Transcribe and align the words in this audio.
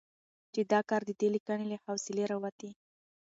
چې 0.53 0.61
دا 0.71 0.79
کار 0.89 1.01
د 1.05 1.11
دې 1.19 1.27
ليکنې 1.35 1.65
له 1.71 1.77
حوصلې 1.83 2.23
راوتې 2.31 2.69